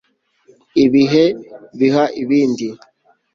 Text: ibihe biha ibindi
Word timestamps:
ibihe 0.85 1.25
biha 1.79 2.05
ibindi 2.21 2.67